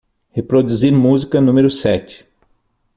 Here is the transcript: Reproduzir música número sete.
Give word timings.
Reproduzir 0.35 0.91
música 0.93 1.39
número 1.39 1.69
sete. 1.69 2.25